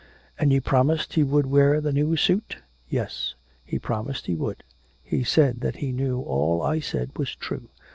'And 0.39 0.51
he 0.51 0.59
promised 0.59 1.13
he 1.13 1.21
would 1.21 1.45
wear 1.45 1.79
the 1.79 1.93
new 1.93 2.15
suit?' 2.15 2.57
'Yes; 2.89 3.35
he 3.63 3.77
promised 3.77 4.25
he 4.25 4.33
would. 4.33 4.63
He 5.03 5.23
said 5.23 5.59
that 5.61 5.75
he 5.75 5.91
knew 5.91 6.21
all 6.21 6.63
I 6.63 6.79
said 6.79 7.15
was 7.19 7.35
true. 7.35 7.69